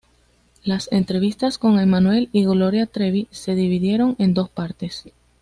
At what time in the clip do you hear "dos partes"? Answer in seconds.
4.33-5.05